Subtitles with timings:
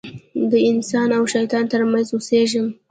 [0.51, 2.67] د انسان او شیطان تر منځ اوسېږم.